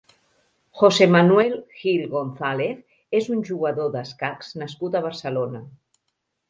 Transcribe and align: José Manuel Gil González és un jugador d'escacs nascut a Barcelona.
José 0.79 1.07
Manuel 1.15 1.53
Gil 1.81 2.07
González 2.15 3.21
és 3.21 3.31
un 3.37 3.47
jugador 3.51 3.93
d'escacs 3.99 4.53
nascut 4.65 5.01
a 5.01 5.05
Barcelona. 5.11 5.67